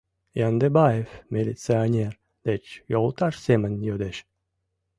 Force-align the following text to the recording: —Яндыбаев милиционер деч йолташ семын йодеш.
—Яндыбаев 0.47 1.09
милиционер 1.33 2.13
деч 2.47 2.63
йолташ 2.91 3.35
семын 3.45 3.73
йодеш. 3.87 4.17